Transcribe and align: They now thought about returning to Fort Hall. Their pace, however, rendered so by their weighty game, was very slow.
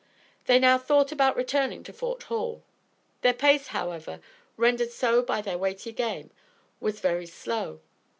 They 0.47 0.57
now 0.57 0.79
thought 0.79 1.11
about 1.11 1.35
returning 1.37 1.83
to 1.83 1.93
Fort 1.93 2.23
Hall. 2.23 2.63
Their 3.21 3.35
pace, 3.35 3.67
however, 3.67 4.19
rendered 4.57 4.89
so 4.89 5.21
by 5.21 5.41
their 5.43 5.59
weighty 5.59 5.91
game, 5.91 6.31
was 6.79 6.99
very 7.01 7.27
slow. 7.27 7.81